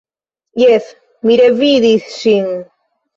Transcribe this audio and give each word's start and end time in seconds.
Jes, 0.61 0.87
mi 1.29 1.35
revidis 1.41 2.07
ŝin. 2.15 2.49